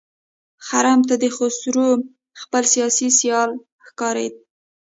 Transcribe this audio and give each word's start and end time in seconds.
خرم 0.65 0.99
ته 1.07 1.15
خسرو 1.37 1.87
خپل 2.41 2.63
سیاسي 2.73 3.07
سیال 3.19 3.51
ښکارېده. 3.85 4.39